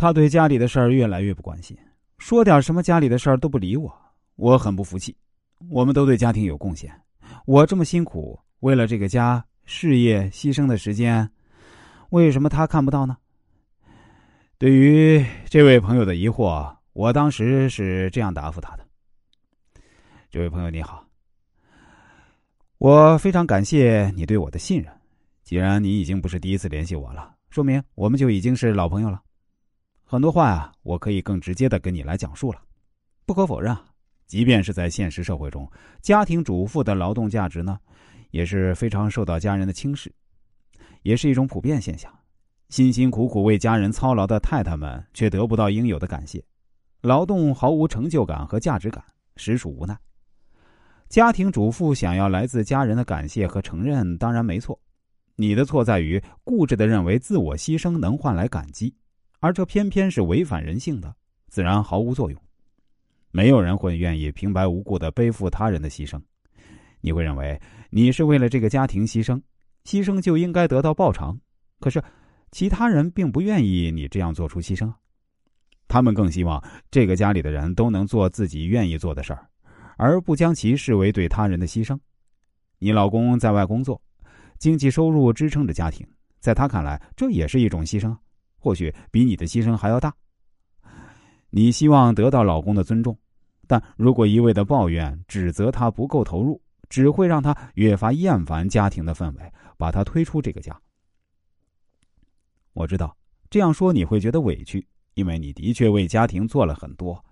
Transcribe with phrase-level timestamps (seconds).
[0.00, 1.76] 他对家里的事儿越来越不关心，
[2.16, 3.94] 说点什么家里的事儿都不理我，
[4.36, 5.14] 我很不服气。
[5.68, 6.90] 我们都对家庭有贡献，
[7.44, 11.30] 我这么辛苦为了这个家事业牺牲的时间，
[12.08, 13.14] 为什么他看不到呢？
[14.56, 18.86] 对于这位朋友的疑惑，我当时是这样答复他的
[20.32, 21.06] ：“这位朋友你好，
[22.78, 24.90] 我非常感谢你对我的信任。
[25.44, 29.20] 既然你已经不是第一次联系我了，说明我们就已经是老朋友了。
[30.10, 32.60] 很多话呀，我可以更直接的跟你来讲述了。
[33.24, 33.76] 不可否认。”
[34.26, 35.70] 即便是在现实社会中，
[36.02, 37.78] 家庭主妇的劳动价值呢，
[38.32, 40.12] 也是非常受到家人的轻视，
[41.02, 42.12] 也是一种普遍现象。
[42.70, 46.44] 辛辛苦苦为家人操劳的太太们，却得不到应有的感谢，
[47.02, 49.04] 劳动毫无成就感和价值感，
[49.36, 49.96] 实属无奈。
[51.08, 54.76] 家庭主妇想要来自家人的感谢和承认，当然没错。
[55.36, 58.92] 你的错在于固执的认为自我牺牲能换来感激，
[59.40, 61.14] 而这偏偏是违反人性的，
[61.48, 62.40] 自然毫无作用。
[63.32, 66.20] 没有人会愿意平白无故的背负他人的牺牲，
[67.00, 69.40] 你会认为你是为了这个家庭牺牲，
[69.84, 71.38] 牺牲就应该得到报偿。
[71.78, 72.02] 可是，
[72.50, 74.92] 其他人并不愿意你这样做出牺牲，
[75.88, 79.48] 他们更希望这个家里的人都能做自己愿意做的事儿，
[79.96, 81.98] 而不将其视为对他人的牺牲。
[82.78, 84.02] 你老公在外工作，
[84.58, 86.06] 经济收入支撑着家庭，
[86.40, 88.16] 在他看来，这也是一种牺牲，
[88.60, 90.14] 或许比你的牺牲还要大。
[91.48, 93.18] 你希望得到老公的尊重，
[93.66, 100.80] 但如果一味的抱怨、指责他不够投入，只会让他越发厌烦家庭的氛围，把他推出这个家。
[102.72, 103.16] 我知道
[103.48, 107.24] 这样说你会觉得委屈，因为你的确为家庭做了很多。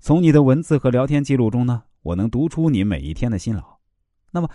[0.00, 3.78] 从你的文字和聊天记录中呢，我能读出你每一天的辛劳。
[4.32, 4.48] 那么，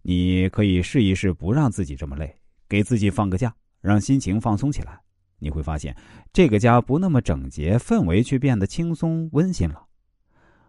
[0.00, 2.34] 你可以试一试不让自己这么累，
[2.66, 4.98] 给自己放个假，让心情放松起来。
[5.38, 5.94] 你会发现，
[6.32, 9.82] 这个家不那么整洁，氛围却变得轻松温馨了。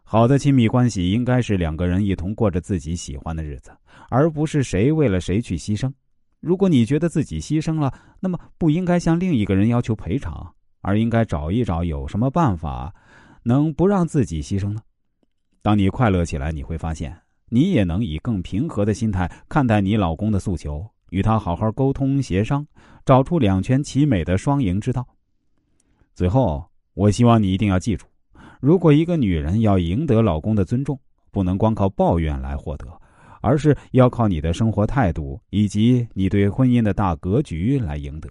[0.03, 3.71] 好的亲密关系应该是两个人一同过着自己喜欢的日子，
[4.09, 5.91] 而不是谁为了谁去牺牲。
[6.39, 12.93] 如果你觉得自己牺牲了，那么不应该向另一个人要求赔偿，而应该找一找有什么办法
[13.43, 14.81] 能不让自己牺牲呢？
[15.61, 17.13] 当你快乐起来，你会发现，
[17.49, 20.89] 你也能以更平和的心态看待你老公的诉求。
[21.09, 22.65] 与他好好沟通协商，
[23.05, 25.05] 找出两全其美的双赢之道。
[26.13, 28.05] 最后，我希望你一定要记住：
[28.59, 30.99] 如果一个女人要赢得老公的尊重，
[31.31, 32.87] 不能光靠抱怨来获得，
[33.41, 38.29] 而是要靠你的生活态度以及你对婚姻的大格局来赢得。